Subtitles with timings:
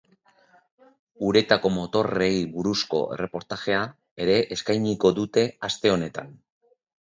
[1.27, 3.83] Uretako motorrei buruzko ereportajea
[4.27, 6.35] ere eskainiko dute aste honetan.